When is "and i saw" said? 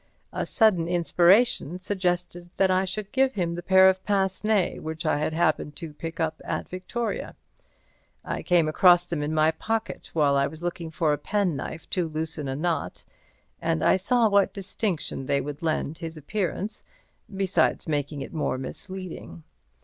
13.61-14.27